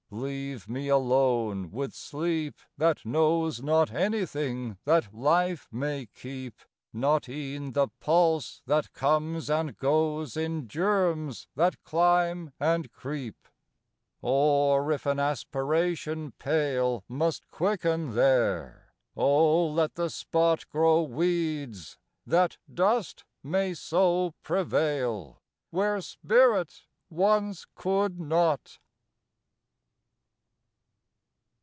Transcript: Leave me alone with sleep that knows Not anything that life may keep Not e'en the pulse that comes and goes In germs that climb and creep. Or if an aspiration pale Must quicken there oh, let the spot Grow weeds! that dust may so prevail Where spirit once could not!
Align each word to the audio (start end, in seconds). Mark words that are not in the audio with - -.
Leave 0.13 0.67
me 0.67 0.89
alone 0.89 1.71
with 1.71 1.93
sleep 1.93 2.59
that 2.75 3.05
knows 3.05 3.63
Not 3.63 3.91
anything 3.93 4.77
that 4.83 5.13
life 5.15 5.69
may 5.71 6.05
keep 6.07 6.59
Not 6.91 7.29
e'en 7.29 7.71
the 7.71 7.87
pulse 8.01 8.61
that 8.65 8.91
comes 8.91 9.49
and 9.49 9.77
goes 9.77 10.35
In 10.35 10.67
germs 10.67 11.47
that 11.55 11.81
climb 11.85 12.51
and 12.59 12.91
creep. 12.91 13.47
Or 14.21 14.91
if 14.91 15.05
an 15.05 15.17
aspiration 15.17 16.33
pale 16.39 17.05
Must 17.07 17.49
quicken 17.49 18.13
there 18.13 18.93
oh, 19.15 19.65
let 19.67 19.93
the 19.95 20.09
spot 20.09 20.67
Grow 20.67 21.03
weeds! 21.03 21.97
that 22.27 22.57
dust 22.71 23.23
may 23.41 23.73
so 23.73 24.33
prevail 24.43 25.41
Where 25.69 26.01
spirit 26.01 26.81
once 27.09 27.65
could 27.75 28.19
not! 28.19 28.77